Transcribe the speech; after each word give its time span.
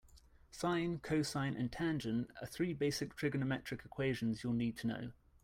Sine, 0.49 0.97
cosine 0.97 1.55
and 1.55 1.71
tangent 1.71 2.31
are 2.41 2.47
three 2.47 2.73
basic 2.73 3.15
trigonometric 3.15 3.85
equations 3.85 4.43
you'll 4.43 4.51
need 4.53 4.75
to 4.79 4.87
know. 4.87 5.11